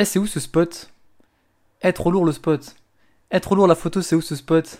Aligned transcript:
Eh, 0.00 0.04
c'est 0.04 0.20
où 0.20 0.28
ce 0.28 0.38
spot? 0.38 0.90
Eh, 1.82 1.92
trop 1.92 2.12
lourd 2.12 2.24
le 2.24 2.30
spot. 2.30 2.76
Eh, 3.32 3.40
trop 3.40 3.56
lourd 3.56 3.66
la 3.66 3.74
photo, 3.74 4.00
c'est 4.00 4.14
où 4.14 4.20
ce 4.20 4.36
spot? 4.36 4.78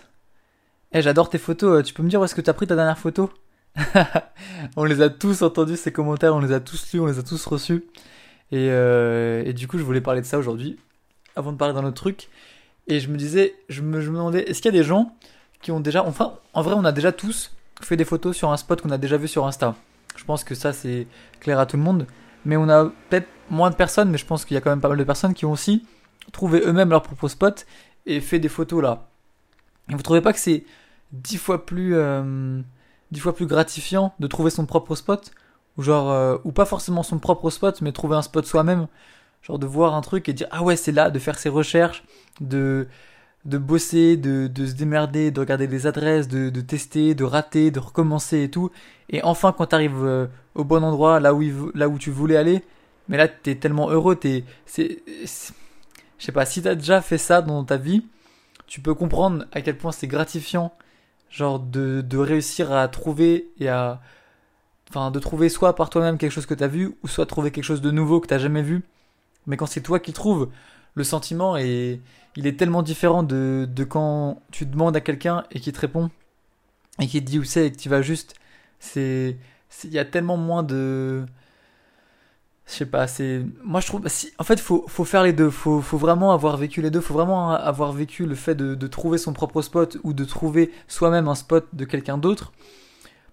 Eh, 0.93 1.01
j'adore 1.01 1.29
tes 1.29 1.37
photos, 1.37 1.83
tu 1.83 1.93
peux 1.93 2.03
me 2.03 2.09
dire 2.09 2.21
où 2.21 2.23
est-ce 2.23 2.33
que 2.33 2.39
tu 2.39 2.49
as 2.49 2.53
pris 2.53 2.67
ta 2.67 2.75
dernière 2.77 2.97
photo? 2.97 3.29
On 4.77 4.85
les 4.85 5.01
a 5.01 5.09
tous 5.09 5.41
entendus, 5.41 5.75
ces 5.75 5.91
commentaires, 5.91 6.33
on 6.33 6.39
les 6.39 6.53
a 6.53 6.61
tous 6.61 6.93
lus, 6.93 7.01
on 7.01 7.05
les 7.05 7.19
a 7.19 7.23
tous 7.23 7.45
reçus. 7.47 7.83
Et, 8.53 8.69
euh, 8.71 9.43
et 9.45 9.51
du 9.51 9.67
coup, 9.67 9.77
je 9.77 9.83
voulais 9.83 9.99
parler 9.99 10.21
de 10.21 10.25
ça 10.25 10.39
aujourd'hui, 10.39 10.79
avant 11.35 11.51
de 11.51 11.57
parler 11.57 11.73
d'un 11.73 11.83
autre 11.83 12.01
truc. 12.01 12.29
Et 12.87 13.01
je 13.01 13.09
me 13.09 13.17
disais, 13.17 13.55
je 13.67 13.81
me, 13.81 13.99
je 13.99 14.11
me 14.11 14.15
demandais, 14.15 14.43
est-ce 14.43 14.61
qu'il 14.61 14.73
y 14.73 14.75
a 14.77 14.79
des 14.79 14.87
gens 14.87 15.13
qui 15.61 15.71
ont 15.71 15.81
déjà, 15.81 16.05
enfin, 16.05 16.39
en 16.53 16.61
vrai, 16.61 16.75
on 16.77 16.85
a 16.85 16.93
déjà 16.93 17.11
tous 17.11 17.51
fait 17.81 17.97
des 17.97 18.05
photos 18.05 18.37
sur 18.37 18.51
un 18.51 18.57
spot 18.57 18.81
qu'on 18.81 18.91
a 18.91 18.97
déjà 18.97 19.17
vu 19.17 19.27
sur 19.27 19.45
Insta. 19.45 19.75
Je 20.15 20.23
pense 20.23 20.45
que 20.45 20.55
ça, 20.55 20.71
c'est 20.71 21.07
clair 21.41 21.59
à 21.59 21.65
tout 21.65 21.75
le 21.75 21.83
monde. 21.83 22.07
Mais 22.45 22.57
on 22.57 22.69
a 22.69 22.85
peut-être 23.09 23.27
moins 23.49 23.69
de 23.69 23.75
personnes, 23.75 24.09
mais 24.09 24.17
je 24.17 24.25
pense 24.25 24.45
qu'il 24.45 24.55
y 24.55 24.57
a 24.57 24.61
quand 24.61 24.69
même 24.69 24.81
pas 24.81 24.89
mal 24.89 24.97
de 24.97 25.03
personnes 25.03 25.33
qui 25.33 25.45
ont 25.45 25.51
aussi 25.51 25.85
trouvé 26.31 26.61
eux-mêmes 26.65 26.89
leur 26.89 27.01
propre 27.01 27.27
spot 27.27 27.65
et 28.05 28.21
fait 28.21 28.39
des 28.39 28.49
photos 28.49 28.81
là. 28.81 29.07
Et 29.89 29.95
vous 29.95 30.01
trouvez 30.01 30.21
pas 30.21 30.33
que 30.33 30.39
c'est 30.39 30.63
dix 31.11 31.37
fois 31.37 31.65
plus, 31.65 31.95
euh, 31.95 32.61
dix 33.11 33.19
fois 33.19 33.35
plus 33.35 33.47
gratifiant 33.47 34.13
de 34.19 34.27
trouver 34.27 34.51
son 34.51 34.65
propre 34.65 34.95
spot? 34.95 35.31
Ou 35.77 35.81
genre, 35.81 36.11
euh, 36.11 36.37
ou 36.43 36.51
pas 36.51 36.65
forcément 36.65 37.03
son 37.03 37.19
propre 37.19 37.49
spot, 37.49 37.81
mais 37.81 37.91
trouver 37.91 38.15
un 38.15 38.21
spot 38.21 38.45
soi-même, 38.45 38.87
genre 39.41 39.59
de 39.59 39.65
voir 39.65 39.95
un 39.95 40.01
truc 40.01 40.27
et 40.29 40.33
dire 40.33 40.47
ah 40.51 40.61
ouais 40.61 40.75
c'est 40.75 40.91
là, 40.91 41.09
de 41.09 41.19
faire 41.19 41.39
ses 41.39 41.49
recherches, 41.49 42.03
de 42.41 42.87
de 43.49 43.57
bosser, 43.57 44.17
de, 44.17 44.47
de 44.47 44.65
se 44.65 44.73
démerder, 44.73 45.31
de 45.31 45.39
regarder 45.39 45.67
des 45.67 45.87
adresses, 45.87 46.27
de, 46.27 46.49
de 46.49 46.61
tester, 46.61 47.15
de 47.15 47.23
rater, 47.23 47.71
de 47.71 47.79
recommencer 47.79 48.43
et 48.43 48.51
tout. 48.51 48.71
Et 49.09 49.23
enfin, 49.23 49.53
quand 49.57 49.67
t'arrives 49.67 50.05
euh, 50.05 50.27
au 50.55 50.63
bon 50.63 50.83
endroit, 50.83 51.19
là 51.19 51.33
où, 51.33 51.41
là 51.73 51.89
où 51.89 51.97
tu 51.97 52.11
voulais 52.11 52.37
aller, 52.37 52.63
mais 53.07 53.17
là, 53.17 53.27
t'es 53.27 53.55
tellement 53.55 53.89
heureux, 53.89 54.15
t'es, 54.15 54.43
c'est, 54.65 55.01
je 55.25 56.25
sais 56.25 56.31
pas, 56.31 56.45
si 56.45 56.61
t'as 56.61 56.75
déjà 56.75 57.01
fait 57.01 57.17
ça 57.17 57.41
dans 57.41 57.63
ta 57.63 57.77
vie, 57.77 58.05
tu 58.67 58.81
peux 58.81 58.93
comprendre 58.93 59.45
à 59.51 59.61
quel 59.61 59.77
point 59.77 59.91
c'est 59.91 60.07
gratifiant, 60.07 60.71
genre 61.29 61.59
de, 61.59 62.01
de 62.01 62.17
réussir 62.17 62.71
à 62.71 62.87
trouver 62.87 63.49
et 63.59 63.67
à, 63.67 63.99
enfin, 64.89 65.11
de 65.11 65.19
trouver 65.19 65.49
soit 65.49 65.75
par 65.75 65.89
toi-même 65.89 66.17
quelque 66.17 66.31
chose 66.31 66.45
que 66.45 66.53
t'as 66.53 66.67
vu, 66.67 66.95
ou 67.03 67.07
soit 67.07 67.25
trouver 67.25 67.51
quelque 67.51 67.63
chose 67.63 67.81
de 67.81 67.91
nouveau 67.91 68.19
que 68.19 68.27
t'as 68.27 68.37
jamais 68.37 68.61
vu. 68.61 68.83
Mais 69.47 69.57
quand 69.57 69.65
c'est 69.65 69.81
toi 69.81 69.99
qui 69.99 70.13
trouves, 70.13 70.49
le 70.95 71.03
sentiment 71.03 71.57
est, 71.57 72.01
il 72.35 72.47
est 72.47 72.57
tellement 72.57 72.83
différent 72.83 73.23
de, 73.23 73.67
de 73.69 73.83
quand 73.83 74.41
tu 74.51 74.65
demandes 74.65 74.95
à 74.95 75.01
quelqu'un 75.01 75.43
et 75.51 75.59
qui 75.59 75.71
te 75.71 75.79
répond 75.79 76.09
et 76.99 77.07
qui 77.07 77.23
te 77.23 77.25
dit 77.25 77.39
où 77.39 77.43
c'est 77.43 77.67
et 77.67 77.71
que 77.71 77.77
tu 77.77 77.89
vas 77.89 78.01
juste. 78.01 78.35
C'est, 78.79 79.37
il 79.83 79.93
y 79.93 79.99
a 79.99 80.05
tellement 80.05 80.37
moins 80.37 80.63
de, 80.63 81.25
je 82.69 82.73
sais 82.73 82.85
pas, 82.85 83.07
c'est, 83.07 83.43
moi 83.63 83.81
je 83.81 83.87
trouve, 83.87 84.05
en 84.37 84.43
fait, 84.43 84.59
faut, 84.59 84.85
faut 84.87 85.03
faire 85.03 85.23
les 85.23 85.33
deux, 85.33 85.49
faut, 85.49 85.81
faut 85.81 85.97
vraiment 85.97 86.33
avoir 86.33 86.55
vécu 86.55 86.81
les 86.81 86.91
deux, 86.91 87.01
faut 87.01 87.13
vraiment 87.13 87.51
avoir 87.51 87.91
vécu 87.91 88.25
le 88.25 88.35
fait 88.35 88.55
de, 88.55 88.75
de 88.75 88.87
trouver 88.87 89.17
son 89.17 89.33
propre 89.33 89.61
spot 89.61 89.97
ou 90.03 90.13
de 90.13 90.23
trouver 90.23 90.71
soi-même 90.87 91.27
un 91.27 91.35
spot 91.35 91.67
de 91.73 91.83
quelqu'un 91.85 92.17
d'autre 92.17 92.51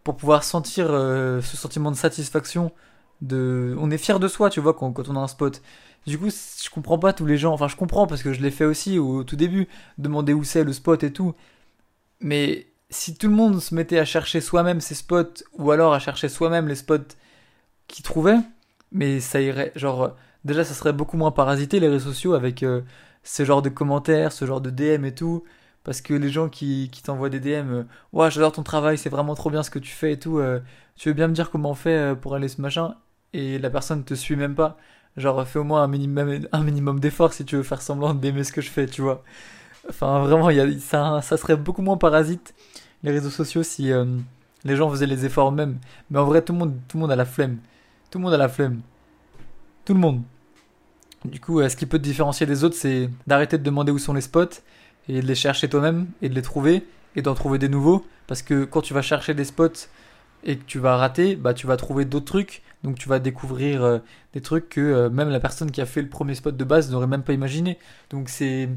pour 0.05 0.17
pouvoir 0.17 0.43
sentir 0.43 0.87
euh, 0.89 1.41
ce 1.43 1.57
sentiment 1.57 1.91
de 1.91 1.97
satisfaction 1.97 2.73
on 3.31 3.91
est 3.91 3.99
fier 3.99 4.21
de 4.21 4.29
soi 4.29 4.51
tu 4.51 4.61
vois 4.61 4.75
quand, 4.75 5.09
on 5.09 5.17
a 5.17 5.21
un 5.21 5.29
spot 5.29 5.63
du 6.07 6.19
coup, 6.19 6.29
je 6.31 6.71
comprends 6.71 6.99
pas 6.99 7.13
tous 7.13 7.27
les 7.27 7.37
gens. 7.37 7.53
Enfin, 7.53 7.69
je 7.69 7.77
comprends 7.77 8.07
parce 8.07 8.23
que 8.23 8.33
je 8.33 8.41
l'ai 8.41 8.51
fait 8.51 8.65
aussi 8.65 8.99
au, 8.99 9.25
tout 9.25 9.37
début, 9.37 9.69
demander 9.99 10.33
où 10.33 10.45
c'est 10.45 10.65
le 10.65 10.73
spot 10.73 11.03
et 11.03 11.13
tout. 11.13 11.35
Mais 12.21 12.69
si 12.91 13.17
tout 13.17 13.29
le 13.29 13.35
monde 13.35 13.61
se 13.61 13.75
mettait 13.75 13.99
à 13.99 14.05
chercher 14.05 14.41
soi-même 14.41 14.81
ses 14.81 14.95
spots 14.95 15.43
ou 15.55 15.71
alors 15.73 15.93
à 15.95 15.99
chercher 15.99 16.29
soi-même 16.29 16.69
les 16.69 16.77
spots 16.77 17.17
qu'il 17.89 18.05
trouvait, 18.05 18.39
mais 18.93 19.21
ça 19.21 19.41
irait. 19.41 19.73
Genre, 19.77 20.17
déjà, 20.45 20.65
ça 20.65 20.75
serait 20.75 20.93
beaucoup 20.93 21.17
moins 21.17 21.33
parasité 21.33 21.81
les 21.81 21.89
réseaux 21.89 22.11
sociaux 22.11 22.35
avec 22.35 22.63
euh, 22.63 22.83
ce 23.25 23.45
genre 23.45 23.63
de 23.63 23.69
commentaires, 23.69 24.33
ce 24.33 24.47
genre 24.47 24.61
de 24.61 24.71
DM 24.71 25.05
et 25.07 25.15
tout. 25.15 25.45
Parce 25.85 26.01
que 26.01 26.15
les 26.15 26.31
gens 26.31 26.49
qui, 26.49 26.91
qui 26.93 27.03
t'envoient 27.03 27.31
des 27.31 27.41
DM, 27.41 27.71
euh, 27.73 27.85
ouais, 28.13 28.31
j'adore 28.31 28.53
ton 28.53 28.63
travail, 28.63 28.99
c'est 28.99 29.11
vraiment 29.11 29.35
trop 29.35 29.51
bien 29.51 29.63
ce 29.63 29.71
que 29.71 29.79
tu 29.79 29.93
fais 29.93 30.13
et 30.13 30.19
tout. 30.19 30.39
Euh, 30.39 30.61
tu 30.97 31.09
veux 31.09 31.15
bien 31.15 31.29
me 31.29 31.35
dire 31.35 31.51
comment 31.51 31.71
on 31.71 31.75
fait 31.75 32.15
pour 32.21 32.35
aller 32.35 32.49
ce 32.49 32.61
machin? 32.61 32.97
Et 33.37 33.59
la 33.59 33.69
personne 33.69 34.03
te 34.03 34.15
suit 34.15 34.35
même 34.35 34.55
pas. 34.55 34.79
Genre, 35.19 35.47
fais 35.47 35.59
au 35.59 35.65
moins 35.65 35.83
un 35.83 35.89
minimum, 35.89 36.41
un 36.51 36.63
minimum 36.63 37.01
d'effort 37.01 37.35
si 37.35 37.45
tu 37.45 37.57
veux 37.57 37.63
faire 37.63 37.83
semblant 37.83 38.15
d'aimer 38.15 38.45
ce 38.45 38.53
que 38.53 38.63
je 38.63 38.71
fais, 38.71 38.87
tu 38.87 39.03
vois. 39.03 39.23
Enfin, 39.91 40.21
vraiment, 40.21 40.49
y 40.49 40.59
a, 40.59 40.67
ça, 40.79 41.21
ça 41.21 41.37
serait 41.37 41.57
beaucoup 41.57 41.83
moins 41.83 41.99
parasite, 41.99 42.55
les 43.03 43.11
réseaux 43.11 43.31
sociaux, 43.31 43.63
si 43.63 43.93
euh, 43.93 44.07
les 44.65 44.75
gens 44.75 44.89
faisaient 44.89 45.07
les 45.07 45.27
efforts 45.27 45.51
eux-mêmes. 45.51 45.79
Mais 46.11 46.19
en 46.19 46.25
vrai, 46.25 46.41
tout 46.41 46.55
le, 46.55 46.61
monde, 46.61 46.79
tout 46.89 46.97
le 46.97 47.03
monde 47.03 47.13
a 47.13 47.17
la 47.17 47.27
flemme. 47.27 47.59
Tout 48.11 48.19
le 48.19 48.25
monde 48.25 48.33
a 48.33 48.39
la 48.39 48.49
flemme. 48.49 48.81
Tout 49.85 49.93
le 49.93 50.01
monde. 50.01 50.23
Du 51.27 51.39
coup, 51.39 51.61
euh, 51.61 51.69
ce 51.69 51.77
qui 51.77 51.85
peut 51.85 51.99
te 51.99 52.05
différencier 52.05 52.47
des 52.47 52.65
autres, 52.65 52.77
c'est 52.77 53.11
d'arrêter 53.27 53.59
de 53.59 53.63
demander 53.63 53.93
où 53.93 53.99
sont 53.99 54.15
les 54.15 54.23
spots 54.23 54.63
et 55.11 55.21
de 55.21 55.27
les 55.27 55.35
chercher 55.35 55.69
toi-même 55.69 56.07
et 56.23 56.31
de 56.31 56.35
les 56.35 56.43
trouver 56.43 56.87
et 57.15 57.21
d'en 57.21 57.35
trouver 57.35 57.59
des 57.59 57.69
nouveaux. 57.69 58.07
Parce 58.29 58.41
que 58.41 58.65
quand 58.65 58.81
tu 58.81 58.95
vas 58.95 59.03
chercher 59.03 59.35
des 59.35 59.45
spots 59.45 59.89
et 60.43 60.57
que 60.57 60.65
tu 60.65 60.79
vas 60.79 60.97
rater, 60.97 61.37
bah 61.37 61.53
tu 61.53 61.67
vas 61.67 61.77
trouver 61.77 62.07
d'autres 62.07 62.25
trucs 62.25 62.63
donc 62.87 62.99
tu 62.99 63.09
vas 63.09 63.19
découvrir 63.19 63.83
euh, 63.83 63.99
des 64.33 64.41
trucs 64.41 64.69
que 64.69 64.81
euh, 64.81 65.11
même 65.11 65.29
la 65.29 65.41
personne 65.41 65.73
qui 65.73 65.81
a 65.81 65.87
fait 65.87 66.01
le 66.01 66.09
premier 66.09 66.37
spot 66.37 66.57
de 66.57 66.65
base 66.65 66.89
n'aurait 66.93 67.09
même 67.09 67.25
pas 67.25 67.33
imaginé. 67.33 67.79
Donc 68.11 68.29
c'est 68.29 68.69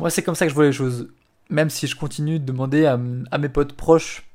moi 0.00 0.10
c'est 0.10 0.24
comme 0.24 0.34
ça 0.34 0.46
que 0.46 0.50
je 0.50 0.54
vois 0.56 0.64
les 0.64 0.72
choses. 0.72 1.08
Même 1.48 1.70
si 1.70 1.86
je 1.86 1.94
continue 1.94 2.40
de 2.40 2.44
demander 2.44 2.86
à, 2.86 2.96
mes 2.96 3.48
potes 3.48 3.74
proches 3.74 4.28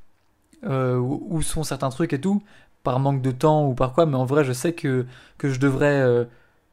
euh, 0.66 0.98
où 0.98 1.42
sont 1.42 1.64
certains 1.64 1.90
trucs 1.90 2.14
et 2.14 2.22
tout, 2.22 2.42
par 2.84 3.00
manque 3.00 3.22
de 3.22 3.32
temps 3.32 3.68
ou 3.68 3.74
par 3.74 3.94
quoi, 3.94 4.06
mais 4.06 4.16
en 4.16 4.26
vrai 4.26 4.44
je 4.46 4.54
sais 4.54 4.74
que, 4.74 5.06
je 5.42 5.60
devrais 5.60 6.28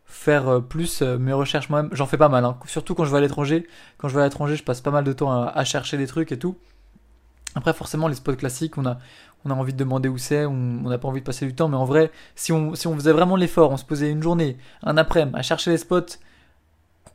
faire 0.04 0.62
plus 0.62 1.02
mes 1.02 1.32
recherches 1.32 1.70
moi-même. 1.70 1.90
J'en 1.92 2.06
fais 2.06 2.18
pas 2.18 2.28
mal, 2.28 2.44
hein. 2.44 2.56
surtout 2.66 2.94
quand 2.94 3.04
je 3.04 3.10
vais 3.10 3.18
à 3.18 3.20
l'étranger. 3.20 3.68
Quand 3.98 4.08
je 4.08 4.16
vais 4.16 4.22
à 4.22 4.24
l'étranger, 4.24 4.56
je 4.56 4.64
passe 4.64 4.80
pas 4.80 4.90
mal 4.90 5.04
de 5.04 5.12
temps 5.12 5.32
à 5.32 5.64
chercher 5.64 5.96
des 5.96 6.06
trucs 6.06 6.32
et 6.32 6.38
tout. 6.38 6.56
Après, 7.54 7.72
forcément, 7.74 8.08
les 8.08 8.14
spots 8.14 8.36
classiques, 8.36 8.78
on 8.78 8.86
a, 8.86 8.98
envie 9.48 9.72
de 9.72 9.78
demander 9.78 10.08
où 10.08 10.18
c'est, 10.18 10.46
on 10.46 10.82
n'a 10.82 10.98
pas 10.98 11.08
envie 11.08 11.20
de 11.20 11.26
passer 11.26 11.46
du 11.46 11.54
temps, 11.54 11.68
mais 11.68 11.76
en 11.76 11.84
vrai, 11.84 12.10
si 12.34 12.52
on, 12.52 12.74
faisait 12.74 13.12
vraiment 13.12 13.36
l'effort, 13.36 13.70
on 13.70 13.76
se 13.76 13.84
posait 13.84 14.10
une 14.10 14.22
journée, 14.22 14.56
un 14.82 14.96
après-midi, 14.96 15.36
à 15.36 15.42
chercher 15.42 15.70
les 15.70 15.78
spots 15.78 16.18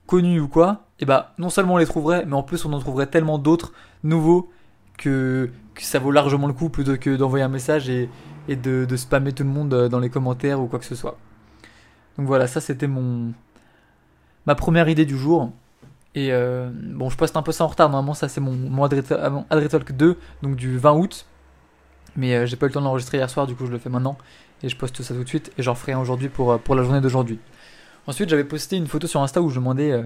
connus 0.06 0.40
ou 0.40 0.48
quoi, 0.48 0.86
et 1.00 1.04
eh 1.04 1.06
bah 1.06 1.34
non 1.38 1.50
seulement 1.50 1.74
on 1.74 1.78
les 1.78 1.86
trouverait, 1.86 2.26
mais 2.26 2.36
en 2.36 2.42
plus 2.42 2.64
on 2.64 2.72
en 2.72 2.80
trouverait 2.80 3.08
tellement 3.08 3.38
d'autres 3.38 3.74
nouveaux 4.04 4.50
que, 4.98 5.52
ça 5.80 6.00
vaut 6.00 6.12
largement 6.12 6.48
le 6.48 6.54
coup 6.54 6.70
plutôt 6.70 6.98
que 6.98 7.16
d'envoyer 7.16 7.44
un 7.44 7.50
message 7.50 7.90
et, 7.90 8.10
de, 8.48 8.96
spammer 8.96 9.34
tout 9.34 9.44
le 9.44 9.50
monde 9.50 9.74
euh, 9.74 9.90
dans 9.90 10.00
les 10.00 10.10
commentaires 10.10 10.62
ou 10.62 10.68
quoi 10.68 10.80
que 10.80 10.86
ce 10.86 10.96
soit. 10.96 11.18
Donc 12.18 12.26
voilà, 12.26 12.48
ça 12.48 12.62
c'était 12.62 12.88
mon 12.88 13.34
ma 14.46 14.56
première 14.56 14.90
idée 14.90 15.06
du 15.06 15.18
jour. 15.18 15.52
Et 16.18 16.30
euh, 16.32 16.72
bon, 16.74 17.12
je 17.12 17.16
poste 17.16 17.38
un 17.38 17.44
peu 17.44 17.52
ça 17.52 17.64
en 17.64 17.68
retard. 17.68 17.92
Normalement, 17.92 18.16
ça 18.16 18.28
c'est 18.28 18.42
mon, 18.42 18.54
mon 18.54 18.84
Adretalk 18.86 19.92
2, 19.92 20.18
donc 20.42 20.56
du 20.56 20.80
20 20.80 20.94
août. 20.94 21.28
Mais 22.16 22.34
euh, 22.34 22.48
j'ai 22.48 22.56
pas 22.56 22.66
eu 22.66 22.70
le 22.70 22.74
temps 22.74 22.80
de 22.80 22.86
l'enregistrer 22.86 23.20
hier 23.20 23.30
soir, 23.30 23.46
du 23.46 23.54
coup 23.54 23.68
je 23.68 23.72
le 23.72 23.78
fais 23.78 23.92
maintenant. 23.92 24.18
Et 24.64 24.70
je 24.70 24.76
poste 24.76 25.00
ça 25.04 25.14
tout 25.14 25.24
de 25.24 25.30
suite. 25.30 25.52
Et 25.60 25.62
j'en 25.62 25.76
ferai 25.76 25.92
un 25.92 26.00
aujourd'hui 26.00 26.30
pour, 26.30 26.54
euh, 26.54 26.58
pour 26.58 26.74
la 26.74 26.82
journée 26.82 27.02
d'aujourd'hui. 27.02 27.38
Ensuite, 28.08 28.30
j'avais 28.30 28.46
posté 28.46 28.78
une 28.78 28.88
photo 28.88 29.06
sur 29.06 29.22
Insta 29.22 29.44
où 29.44 29.52
je 29.52 29.60
demandais 29.60 30.02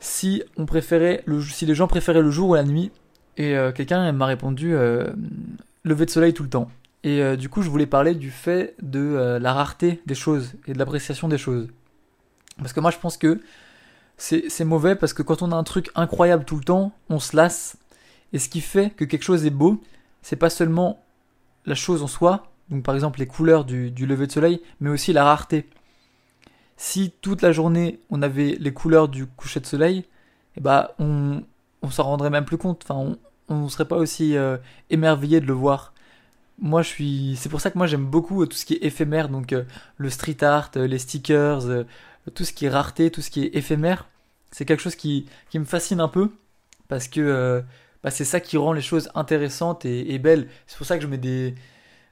si, 0.00 0.42
on 0.56 0.66
préférait 0.66 1.22
si 1.50 1.66
les 1.66 1.76
gens 1.76 1.86
préféraient 1.86 2.22
le 2.22 2.32
jour 2.32 2.48
ou 2.48 2.54
la 2.54 2.64
nuit. 2.64 2.90
Et 3.36 3.54
quelqu'un 3.74 4.10
m'a 4.12 4.24
répondu 4.24 4.74
lever 5.84 6.06
de 6.06 6.10
soleil 6.10 6.32
tout 6.32 6.42
le 6.42 6.48
temps. 6.48 6.70
Et 7.04 7.36
du 7.36 7.50
coup, 7.50 7.60
je 7.60 7.68
voulais 7.68 7.84
parler 7.84 8.14
du 8.14 8.30
fait 8.30 8.74
de 8.80 9.36
la 9.38 9.52
rareté 9.52 10.00
des 10.06 10.14
choses 10.14 10.54
et 10.66 10.72
de 10.72 10.78
l'appréciation 10.78 11.28
des 11.28 11.36
choses. 11.36 11.68
Parce 12.56 12.72
que 12.72 12.80
moi, 12.80 12.90
je 12.90 12.96
pense 12.96 13.18
que 13.18 13.42
c'est 14.16 14.64
mauvais 14.64 14.96
parce 14.96 15.12
que 15.12 15.22
quand 15.22 15.42
on 15.42 15.52
a 15.52 15.56
un 15.56 15.64
truc 15.64 15.90
incroyable 15.94 16.44
tout 16.44 16.56
le 16.56 16.64
temps, 16.64 16.92
on 17.10 17.18
se 17.18 17.36
lasse. 17.36 17.76
Et 18.32 18.38
ce 18.38 18.48
qui 18.48 18.60
fait 18.60 18.90
que 18.90 19.04
quelque 19.04 19.22
chose 19.22 19.46
est 19.46 19.50
beau, 19.50 19.82
c'est 20.22 20.36
pas 20.36 20.50
seulement 20.50 21.02
la 21.66 21.74
chose 21.74 22.02
en 22.02 22.06
soi, 22.06 22.50
donc 22.70 22.82
par 22.82 22.94
exemple 22.94 23.18
les 23.18 23.26
couleurs 23.26 23.64
du, 23.64 23.90
lever 23.90 24.26
de 24.26 24.32
soleil, 24.32 24.60
mais 24.80 24.90
aussi 24.90 25.12
la 25.12 25.24
rareté. 25.24 25.68
Si 26.76 27.12
toute 27.20 27.42
la 27.42 27.52
journée 27.52 28.00
on 28.10 28.22
avait 28.22 28.56
les 28.58 28.72
couleurs 28.72 29.08
du 29.08 29.26
coucher 29.26 29.60
de 29.60 29.66
soleil, 29.66 30.04
eh 30.56 30.60
bah 30.60 30.94
on, 30.98 31.42
on 31.82 31.90
s'en 31.90 32.04
rendrait 32.04 32.30
même 32.30 32.44
plus 32.44 32.58
compte, 32.58 32.84
enfin 32.88 33.16
on 33.48 33.64
ne 33.64 33.68
serait 33.68 33.86
pas 33.86 33.96
aussi 33.96 34.36
euh, 34.36 34.56
émerveillé 34.90 35.40
de 35.40 35.46
le 35.46 35.52
voir. 35.52 35.92
Moi 36.58 36.82
je 36.82 36.88
suis, 36.88 37.36
c'est 37.36 37.48
pour 37.48 37.60
ça 37.60 37.70
que 37.70 37.78
moi 37.78 37.86
j'aime 37.86 38.06
beaucoup 38.06 38.42
euh, 38.42 38.46
tout 38.46 38.56
ce 38.56 38.64
qui 38.64 38.74
est 38.74 38.84
éphémère, 38.84 39.28
donc 39.28 39.52
euh, 39.52 39.64
le 39.98 40.10
street 40.10 40.42
art, 40.42 40.70
les 40.74 40.98
stickers, 40.98 41.62
tout 42.34 42.44
ce 42.44 42.52
qui 42.52 42.66
est 42.66 42.70
rareté, 42.70 43.10
tout 43.10 43.22
ce 43.22 43.30
qui 43.30 43.44
est 43.44 43.54
éphémère. 43.54 44.08
C'est 44.50 44.64
quelque 44.64 44.82
chose 44.82 44.96
qui, 44.96 45.26
qui 45.50 45.58
me 45.58 45.64
fascine 45.64 46.00
un 46.00 46.08
peu 46.08 46.30
parce 46.88 47.08
que 47.08 47.64
bah, 48.06 48.12
c'est 48.12 48.24
ça 48.24 48.38
qui 48.38 48.56
rend 48.56 48.72
les 48.72 48.82
choses 48.82 49.10
intéressantes 49.16 49.84
et, 49.84 50.18
belles. 50.20 50.48
C'est 50.68 50.78
pour 50.78 50.86
ça 50.86 50.96
que 50.96 51.02
je 51.02 51.08
mets 51.08 51.18
des, 51.18 51.56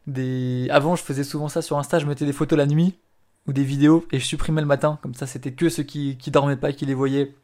des. 0.09 0.67
Avant, 0.71 0.97
je 0.97 1.05
faisais 1.05 1.23
souvent 1.23 1.49
ça 1.49 1.63
sur 1.63 1.79
Insta, 1.79 2.01
je 2.01 2.07
mettais 2.07 2.27
des 2.27 2.33
photos 2.33 2.59
la 2.59 2.67
nuit 2.67 2.99
ou 3.47 3.53
des 3.53 3.63
vidéos 3.63 4.05
et 4.11 4.19
je 4.19 4.25
supprimais 4.25 4.61
le 4.61 4.67
matin. 4.67 4.99
Comme 5.03 5.15
ça, 5.15 5.29
c'était 5.29 5.53
que 5.53 5.69
ceux 5.69 5.85
qui, 5.85 6.17
qui 6.19 6.33
dormaient 6.33 6.57
pas 6.57 6.73
qui 6.73 6.85
les 6.85 6.95
voyaient. 6.95 7.35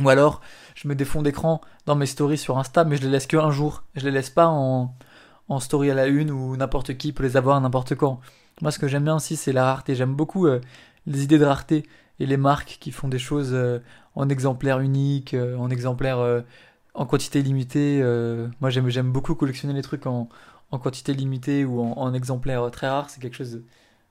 Ou 0.00 0.10
alors, 0.10 0.42
je 0.74 0.86
mets 0.86 0.94
des 0.94 1.06
fonds 1.06 1.22
d'écran 1.22 1.62
dans 1.86 1.96
mes 1.96 2.04
stories 2.04 2.36
sur 2.36 2.58
Insta, 2.58 2.84
mais 2.84 2.96
je 2.96 3.02
les 3.02 3.08
laisse 3.08 3.26
que 3.26 3.38
un 3.38 3.50
jour. 3.50 3.84
Je 3.94 4.04
les 4.04 4.10
laisse 4.10 4.28
pas 4.28 4.48
en, 4.48 4.94
en 5.48 5.58
story 5.58 5.90
à 5.90 5.94
la 5.94 6.08
une 6.08 6.30
où 6.30 6.56
n'importe 6.58 6.96
qui 6.98 7.14
peut 7.14 7.22
les 7.22 7.38
avoir 7.38 7.58
n'importe 7.60 7.94
quand. 7.94 8.20
Moi, 8.60 8.70
ce 8.70 8.78
que 8.78 8.86
j'aime 8.86 9.04
bien 9.04 9.16
aussi, 9.16 9.36
c'est 9.36 9.52
la 9.52 9.64
rareté. 9.64 9.94
J'aime 9.94 10.14
beaucoup 10.14 10.46
euh, 10.46 10.60
les 11.06 11.22
idées 11.22 11.38
de 11.38 11.44
rareté. 11.44 11.86
Et 12.20 12.26
les 12.26 12.36
marques 12.36 12.78
qui 12.80 12.90
font 12.90 13.08
des 13.08 13.18
choses 13.18 13.56
en 14.14 14.28
exemplaires 14.28 14.80
uniques, 14.80 15.34
en 15.34 15.70
exemplaires 15.70 16.42
en 16.94 17.06
quantité 17.06 17.42
limitée. 17.42 18.02
moi 18.60 18.70
j'aime, 18.70 19.12
beaucoup 19.12 19.34
collectionner 19.34 19.74
les 19.74 19.82
trucs 19.82 20.06
en, 20.06 20.28
quantité 20.70 21.14
limitée 21.14 21.64
ou 21.64 21.80
en, 21.80 22.12
exemplaires 22.14 22.70
très 22.70 22.88
rares. 22.88 23.10
C'est 23.10 23.20
quelque 23.20 23.36
chose 23.36 23.62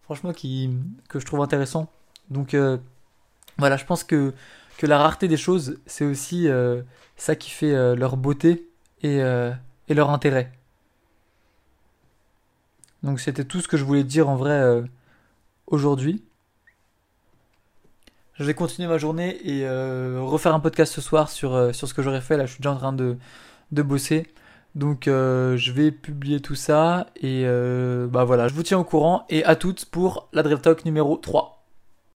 franchement 0.03 0.31
qui, 0.31 0.69
que 1.09 1.19
je 1.19 1.25
trouve 1.25 1.41
intéressant. 1.41 1.91
Donc 2.29 2.55
voilà, 3.57 3.77
je 3.77 3.85
pense 3.85 4.03
que, 4.03 4.33
que 4.77 4.85
la 4.85 4.97
rareté 4.97 5.27
des 5.27 5.37
choses, 5.37 5.79
c'est 5.85 6.05
aussi 6.05 6.47
ça 7.17 7.35
qui 7.35 7.49
fait 7.49 7.95
leur 7.95 8.15
beauté 8.15 8.69
et, 9.03 9.17
et 9.87 9.93
leur 9.93 10.11
intérêt. 10.11 10.51
Donc 13.03 13.19
c'était 13.19 13.45
tout 13.45 13.61
ce 13.61 13.67
que 13.67 13.77
je 13.77 13.83
voulais 13.83 14.03
dire 14.03 14.29
en 14.29 14.35
vrai 14.35 14.59
euh, 14.59 14.81
aujourd'hui. 15.67 16.23
Je 18.39 18.43
vais 18.43 18.53
continuer 18.53 18.87
ma 18.87 18.97
journée 18.97 19.37
et 19.43 19.65
euh, 19.65 20.19
refaire 20.21 20.53
un 20.53 20.59
podcast 20.59 20.93
ce 20.93 21.01
soir 21.01 21.29
sur, 21.29 21.55
euh, 21.55 21.73
sur 21.73 21.87
ce 21.87 21.93
que 21.93 22.01
j'aurais 22.01 22.21
fait. 22.21 22.37
Là, 22.37 22.45
je 22.45 22.51
suis 22.53 22.61
déjà 22.61 22.71
en 22.71 22.77
train 22.77 22.93
de, 22.93 23.17
de 23.71 23.81
bosser. 23.81 24.27
Donc 24.75 25.05
je 25.05 25.71
vais 25.71 25.91
publier 25.91 26.39
tout 26.39 26.53
ça 26.53 27.07
et 27.15 27.45
bah 28.11 28.25
voilà, 28.25 28.47
je 28.47 28.53
vous 28.53 28.61
tiens 28.61 28.77
au 28.77 28.83
courant 28.83 29.25
et 29.27 29.43
à 29.43 29.55
toutes 29.55 29.85
pour 29.85 30.29
la 30.33 30.43
Drill 30.43 30.59
Talk 30.59 30.85
numéro 30.85 31.17
3. 31.17 31.56